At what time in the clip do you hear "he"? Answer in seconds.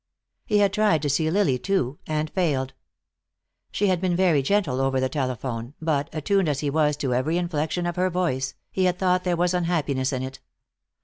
0.47-0.57, 6.61-6.71, 8.71-8.85